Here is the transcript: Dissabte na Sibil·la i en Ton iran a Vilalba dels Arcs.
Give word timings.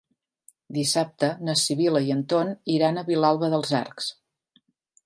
Dissabte 0.77 1.29
na 1.49 1.55
Sibil·la 1.65 2.01
i 2.09 2.09
en 2.17 2.25
Ton 2.35 2.51
iran 2.79 2.99
a 2.99 3.05
Vilalba 3.13 3.53
dels 3.57 3.79
Arcs. 3.83 4.11